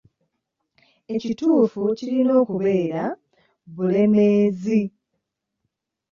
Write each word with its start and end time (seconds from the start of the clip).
Ekituufu 1.13 1.81
kirina 1.97 2.35
kubeera 2.49 3.03
'Bulemeezi.' 3.13 4.81